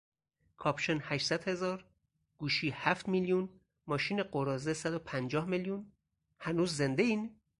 کاپشن 0.57 0.99
هشتصد 1.01 1.47
هزار 1.47 1.85
گوشی 2.37 2.69
هفت 2.69 3.09
میلیون 3.09 3.49
ماشین 3.87 4.23
غراضه 4.23 4.73
صدو 4.73 4.99
پنجاه 4.99 5.45
میلیون 5.45 5.91
؟هنوز 6.39 6.73
زنده 6.75 7.03
این؟ 7.03 7.35